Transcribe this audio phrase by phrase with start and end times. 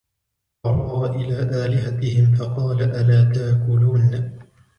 [0.63, 4.31] فراغ إلى آلهتهم فقال ألا تأكلون